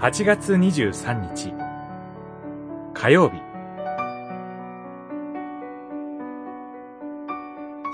[0.00, 1.52] 8月23日。
[2.94, 3.40] 火曜日。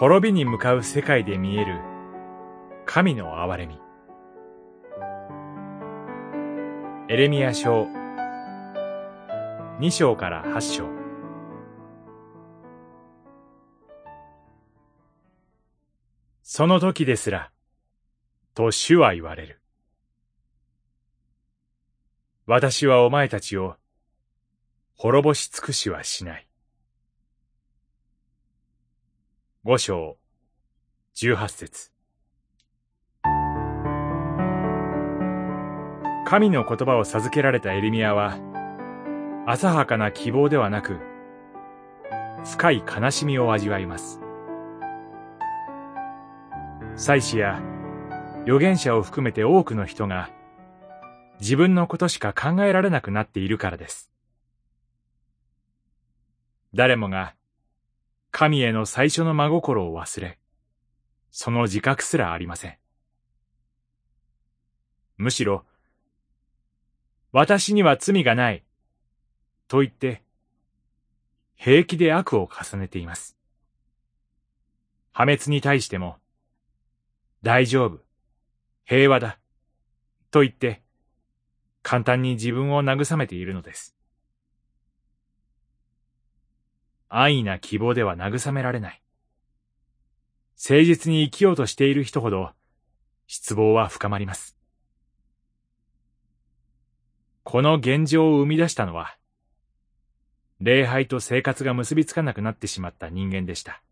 [0.00, 1.80] 滅びに向かう世界で見える。
[2.86, 3.78] 神の憐れみ。
[7.08, 7.86] エレミア書。
[9.78, 10.88] 2章から8章。
[16.42, 17.52] その時ですら、
[18.54, 19.61] と主は言われる。
[22.44, 23.76] 私はお前たちを
[24.96, 26.48] 滅ぼし尽くしはしない。
[29.62, 30.16] 五章、
[31.14, 31.92] 十八節。
[36.26, 38.38] 神の言葉を授けられたエリミアは、
[39.46, 40.98] 浅はかな希望ではなく、
[42.44, 44.20] 深い悲しみを味わいます。
[46.96, 47.62] 祭司や
[48.42, 50.28] 預言者を含めて多くの人が、
[51.42, 54.12] 自分のことしか考えられなくなっているからです。
[56.72, 57.34] 誰もが
[58.30, 60.38] 神への最初の真心を忘れ、
[61.32, 62.78] その自覚すらありません。
[65.16, 65.64] むしろ、
[67.32, 68.62] 私には罪がない、
[69.66, 70.22] と言って、
[71.56, 73.36] 平気で悪を重ねています。
[75.10, 76.18] 破滅に対しても、
[77.42, 77.98] 大丈夫、
[78.84, 79.40] 平和だ、
[80.30, 80.81] と言って、
[81.82, 83.96] 簡単に自分を慰めているのです。
[87.08, 89.02] 安易な希望では慰められない。
[90.56, 92.52] 誠実に生きようとしている人ほど、
[93.26, 94.56] 失望は深まります。
[97.42, 99.16] この現状を生み出したのは、
[100.60, 103.82] 礼拝と生活が結びつかなくなってしまった人間でした。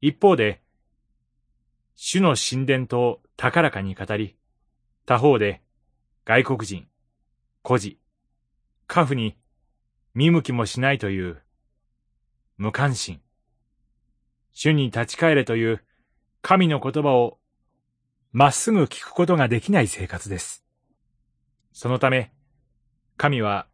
[0.00, 0.60] 一方で、
[1.94, 4.36] 主の神殿と高らかに語り、
[5.06, 5.62] 他方で
[6.28, 6.86] 外国人、
[7.62, 7.98] 孤児、
[8.86, 9.34] 家父に
[10.12, 11.40] 見向きもしないという
[12.58, 13.22] 無関心、
[14.52, 15.82] 主に立ち返れという
[16.42, 17.38] 神の言葉を
[18.32, 20.66] まっすぐ聞くことができない生活です。
[21.72, 22.30] そのため、
[23.16, 23.66] 神は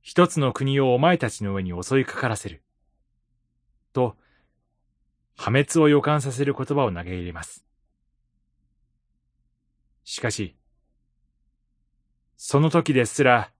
[0.00, 2.64] 一つの国をお前たちの上に襲いかからせる。
[3.92, 4.16] と、
[5.36, 7.64] 破滅を予感させる言葉を投げ入れます。
[10.02, 10.56] しかし、
[12.44, 13.52] その時ですら、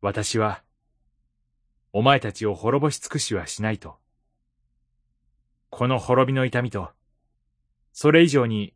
[0.00, 0.60] 私は、
[1.92, 3.96] お前たちを滅ぼし尽くしはしないと。
[5.70, 6.90] この滅びの痛みと、
[7.92, 8.74] それ以上に、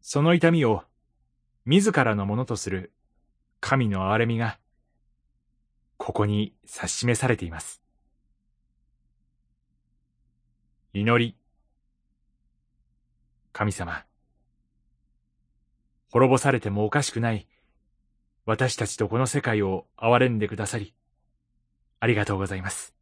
[0.00, 0.84] その痛みを
[1.66, 2.92] 自らのものとする
[3.58, 4.60] 神の憐れみが、
[5.96, 7.82] ここに指し示されています。
[10.92, 11.36] 祈り。
[13.52, 14.09] 神様。
[16.10, 17.46] 滅ぼされてもおかしくない、
[18.44, 20.94] 私たちとこの世界を憐れんでくださり、
[22.00, 22.99] ありがとうございます。